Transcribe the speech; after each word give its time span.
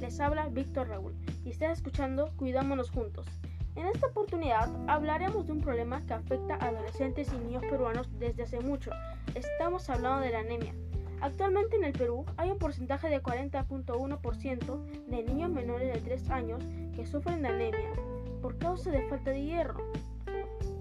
Les 0.00 0.20
habla 0.20 0.48
Víctor 0.48 0.88
Raúl 0.88 1.14
y 1.44 1.50
estás 1.50 1.78
escuchando 1.78 2.32
Cuidámonos 2.36 2.90
Juntos. 2.90 3.26
En 3.76 3.86
esta 3.86 4.08
oportunidad 4.08 4.70
hablaremos 4.88 5.46
de 5.46 5.52
un 5.52 5.60
problema 5.60 6.04
que 6.06 6.14
afecta 6.14 6.54
a 6.54 6.68
adolescentes 6.68 7.32
y 7.32 7.38
niños 7.38 7.62
peruanos 7.68 8.08
desde 8.18 8.44
hace 8.44 8.60
mucho. 8.60 8.90
Estamos 9.34 9.88
hablando 9.90 10.20
de 10.20 10.30
la 10.30 10.40
anemia. 10.40 10.74
Actualmente 11.20 11.76
en 11.76 11.84
el 11.84 11.92
Perú 11.92 12.24
hay 12.36 12.50
un 12.50 12.58
porcentaje 12.58 13.08
de 13.08 13.22
40.1% 13.22 15.06
de 15.06 15.22
niños 15.22 15.50
menores 15.50 15.92
de 15.92 16.00
3 16.00 16.30
años 16.30 16.62
que 16.94 17.06
sufren 17.06 17.42
de 17.42 17.48
anemia 17.48 17.90
por 18.42 18.58
causa 18.58 18.90
de 18.90 19.08
falta 19.08 19.30
de 19.30 19.42
hierro. 19.42 19.80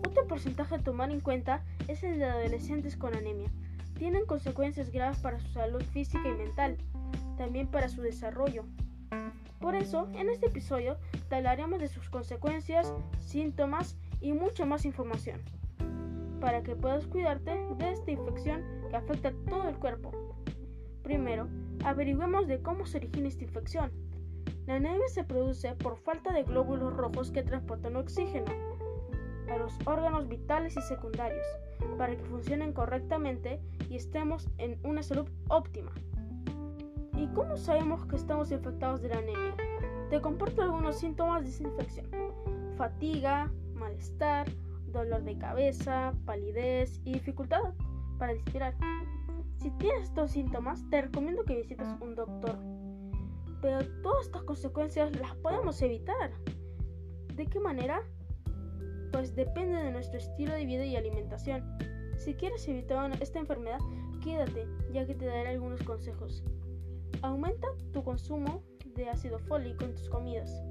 Otro 0.05 0.27
porcentaje 0.27 0.75
a 0.75 0.79
tomar 0.79 1.11
en 1.11 1.21
cuenta 1.21 1.63
es 1.87 2.03
el 2.03 2.19
de 2.19 2.25
adolescentes 2.25 2.97
con 2.97 3.15
anemia. 3.15 3.49
Tienen 3.97 4.25
consecuencias 4.25 4.91
graves 4.91 5.19
para 5.19 5.39
su 5.39 5.47
salud 5.49 5.81
física 5.81 6.27
y 6.27 6.33
mental, 6.33 6.77
también 7.37 7.67
para 7.67 7.89
su 7.89 8.01
desarrollo. 8.01 8.65
Por 9.59 9.75
eso, 9.75 10.09
en 10.13 10.29
este 10.29 10.47
episodio 10.47 10.97
te 11.29 11.35
hablaremos 11.35 11.79
de 11.79 11.87
sus 11.87 12.09
consecuencias, 12.09 12.93
síntomas 13.19 13.97
y 14.19 14.33
mucha 14.33 14.65
más 14.65 14.85
información, 14.85 15.41
para 16.39 16.63
que 16.63 16.75
puedas 16.75 17.07
cuidarte 17.07 17.51
de 17.77 17.91
esta 17.91 18.11
infección 18.11 18.63
que 18.89 18.95
afecta 18.95 19.29
a 19.29 19.49
todo 19.49 19.69
el 19.69 19.77
cuerpo. 19.77 20.11
Primero, 21.01 21.47
averigüemos 21.83 22.47
de 22.47 22.61
cómo 22.61 22.85
se 22.85 22.97
origina 22.97 23.27
esta 23.27 23.43
infección. 23.43 23.91
La 24.65 24.75
anemia 24.75 25.07
se 25.07 25.23
produce 25.23 25.73
por 25.75 25.97
falta 25.97 26.31
de 26.33 26.43
glóbulos 26.43 26.95
rojos 26.95 27.31
que 27.31 27.43
transportan 27.43 27.95
oxígeno 27.95 28.51
a 29.49 29.57
los 29.57 29.73
órganos 29.85 30.27
vitales 30.27 30.75
y 30.77 30.81
secundarios 30.81 31.45
para 31.97 32.15
que 32.15 32.23
funcionen 32.23 32.73
correctamente 32.73 33.59
y 33.89 33.95
estemos 33.95 34.49
en 34.57 34.79
una 34.83 35.03
salud 35.03 35.29
óptima. 35.49 35.91
¿Y 37.15 37.27
cómo 37.27 37.57
sabemos 37.57 38.05
que 38.05 38.15
estamos 38.15 38.51
infectados 38.51 39.01
de 39.01 39.09
la 39.09 39.17
anemia? 39.17 39.55
Te 40.09 40.19
comporto 40.19 40.61
algunos 40.61 40.97
síntomas 40.97 41.43
de 41.43 41.49
esa 41.49 41.63
infección. 41.63 42.07
Fatiga, 42.77 43.51
malestar, 43.73 44.47
dolor 44.87 45.23
de 45.23 45.37
cabeza, 45.37 46.13
palidez 46.25 47.01
y 47.03 47.13
dificultad 47.13 47.73
para 48.17 48.33
respirar. 48.33 48.75
Si 49.57 49.71
tienes 49.71 50.03
estos 50.03 50.31
síntomas, 50.31 50.83
te 50.89 51.01
recomiendo 51.01 51.43
que 51.45 51.57
visites 51.57 51.87
un 52.01 52.15
doctor. 52.15 52.57
Pero 53.61 53.79
todas 54.01 54.25
estas 54.25 54.43
consecuencias 54.43 55.15
las 55.19 55.35
podemos 55.37 55.81
evitar. 55.81 56.31
¿De 57.35 57.45
qué 57.45 57.59
manera? 57.59 58.01
Pues 59.11 59.35
depende 59.35 59.77
de 59.81 59.91
nuestro 59.91 60.19
estilo 60.19 60.53
de 60.53 60.65
vida 60.65 60.85
y 60.85 60.95
alimentación. 60.95 61.63
Si 62.17 62.33
quieres 62.33 62.67
evitar 62.67 63.11
esta 63.21 63.39
enfermedad, 63.39 63.79
quédate, 64.23 64.67
ya 64.91 65.05
que 65.05 65.15
te 65.15 65.25
daré 65.25 65.49
algunos 65.49 65.81
consejos. 65.83 66.43
Aumenta 67.23 67.69
tu 67.93 68.03
consumo 68.03 68.61
de 68.95 69.09
ácido 69.09 69.39
fólico 69.39 69.85
en 69.85 69.95
tus 69.95 70.09
comidas, 70.09 70.61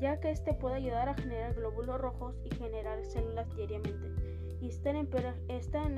ya 0.00 0.18
que 0.18 0.32
este 0.32 0.52
puede 0.52 0.74
ayudar 0.74 1.08
a 1.08 1.14
generar 1.14 1.54
glóbulos 1.54 2.00
rojos 2.00 2.36
y 2.44 2.52
generar 2.52 3.04
células 3.04 3.48
diariamente. 3.54 4.12
Y 4.60 4.70
están 4.70 4.96
en, 4.96 5.08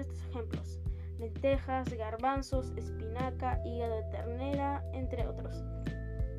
estos 0.00 0.20
ejemplos: 0.28 0.80
lentejas, 1.18 1.88
garbanzos, 1.94 2.74
espinaca, 2.76 3.58
hígado 3.64 3.96
de 3.96 4.10
ternera, 4.10 4.84
entre 4.92 5.26
otros. 5.26 5.64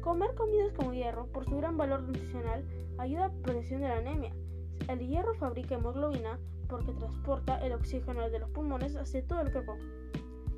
Comer 0.01 0.35
comidas 0.35 0.71
con 0.73 0.93
hierro, 0.93 1.25
por 1.25 1.45
su 1.45 1.57
gran 1.57 1.77
valor 1.77 2.03
nutricional, 2.03 2.63
ayuda 2.99 3.25
a 3.25 3.27
la 3.29 3.41
prevención 3.41 3.81
de 3.81 3.87
la 3.87 3.97
anemia. 3.97 4.35
El 4.87 4.99
hierro 4.99 5.33
fabrica 5.33 5.73
hemoglobina 5.73 6.39
porque 6.69 6.93
transporta 6.93 7.57
el 7.65 7.73
oxígeno 7.73 8.29
de 8.29 8.37
los 8.37 8.51
pulmones 8.51 8.95
hacia 8.95 9.25
todo 9.25 9.41
el 9.41 9.51
cuerpo. 9.51 9.77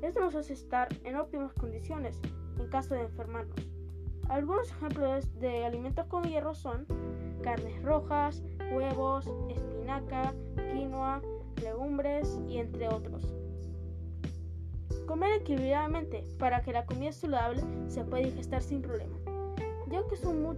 Esto 0.02 0.20
nos 0.20 0.34
hace 0.34 0.54
estar 0.54 0.88
en 1.04 1.16
óptimas 1.16 1.52
condiciones 1.52 2.18
en 2.58 2.68
caso 2.68 2.94
de 2.94 3.02
enfermarnos. 3.02 3.56
Algunos 4.28 4.70
ejemplos 4.70 5.40
de 5.40 5.64
alimentos 5.64 6.06
con 6.06 6.22
hierro 6.24 6.54
son 6.54 6.86
carnes 7.42 7.82
rojas, 7.82 8.42
huevos, 8.72 9.26
espinaca, 9.48 10.34
quinoa, 10.72 11.20
legumbres 11.62 12.40
y 12.48 12.58
entre 12.58 12.88
otros. 12.88 13.34
Comer 15.06 15.32
equilibradamente 15.40 16.24
para 16.38 16.62
que 16.62 16.72
la 16.72 16.86
comida 16.86 17.12
saludable 17.12 17.62
se 17.88 18.04
pueda 18.04 18.24
digestar 18.24 18.62
sin 18.62 18.80
problema. 18.80 19.16
Ya 19.90 20.06
que, 20.06 20.16
son 20.16 20.56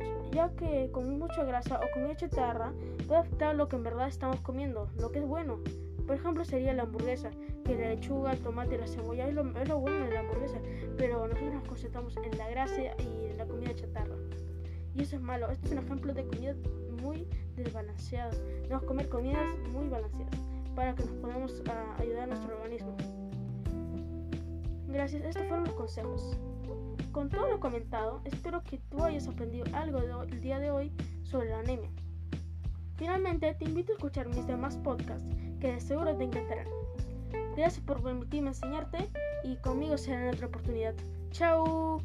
con 0.92 1.18
mucha 1.18 1.42
grasa 1.44 1.80
o 1.80 1.90
comida 1.94 2.14
chatarra 2.14 2.72
puede 3.08 3.20
afectar 3.20 3.56
lo 3.56 3.68
que 3.68 3.76
en 3.76 3.82
verdad 3.82 4.08
estamos 4.08 4.40
comiendo, 4.40 4.90
lo 4.98 5.10
que 5.10 5.20
es 5.20 5.26
bueno. 5.26 5.60
Por 6.06 6.16
ejemplo, 6.16 6.44
sería 6.44 6.72
la 6.72 6.82
hamburguesa, 6.82 7.30
que 7.64 7.74
la 7.74 7.88
lechuga, 7.90 8.32
el 8.32 8.38
tomate 8.40 8.78
la 8.78 8.86
cebolla 8.86 9.28
es 9.28 9.34
lo, 9.34 9.44
bueno 9.44 10.04
de 10.04 10.12
la 10.12 10.20
hamburguesa, 10.20 10.58
pero 10.96 11.26
nosotros 11.26 11.54
nos 11.54 11.68
concentramos 11.68 12.16
en 12.16 12.36
la 12.38 12.48
grasa 12.50 12.80
y 12.98 13.30
en 13.30 13.38
la 13.38 13.46
comida 13.46 13.74
chatarra. 13.74 14.16
Y 14.94 15.02
eso 15.02 15.16
es 15.16 15.22
malo. 15.22 15.50
Este 15.50 15.66
es 15.66 15.72
un 15.72 15.78
ejemplo 15.78 16.12
de 16.12 16.24
comida 16.26 16.54
muy 17.02 17.26
desbalanceada. 17.56 18.30
Debemos 18.62 18.84
comer 18.84 19.08
comidas 19.08 19.58
muy 19.72 19.88
balanceadas 19.88 20.38
para 20.74 20.94
que 20.94 21.04
nos 21.04 21.14
podamos 21.16 21.62
ah, 21.68 21.96
ayudar 21.98 22.24
a 22.24 22.26
nuestro 22.26 22.56
organismo. 22.56 22.96
Gracias, 24.88 25.24
estos 25.24 25.46
fueron 25.46 25.64
los 25.64 25.74
consejos. 25.74 26.38
Con 27.12 27.28
todo 27.28 27.48
lo 27.48 27.60
comentado, 27.60 28.20
espero 28.24 28.62
que 28.62 28.78
tú 28.90 29.02
hayas 29.04 29.28
aprendido 29.28 29.64
algo 29.74 30.00
el 30.22 30.40
día 30.40 30.58
de 30.58 30.70
hoy 30.70 30.92
sobre 31.22 31.50
la 31.50 31.60
anemia. 31.60 31.90
Finalmente, 33.02 33.52
te 33.54 33.64
invito 33.64 33.90
a 33.90 33.96
escuchar 33.96 34.28
mis 34.28 34.46
demás 34.46 34.76
podcasts 34.76 35.26
que 35.60 35.72
de 35.72 35.80
seguro 35.80 36.16
te 36.16 36.22
encantarán. 36.22 36.68
Gracias 37.56 37.84
por 37.84 38.00
permitirme 38.00 38.50
enseñarte 38.50 39.08
y 39.42 39.56
conmigo 39.56 39.98
será 39.98 40.28
en 40.28 40.34
otra 40.36 40.46
oportunidad. 40.46 40.94
¡Chao! 41.32 42.00